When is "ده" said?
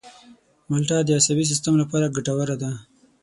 2.61-2.71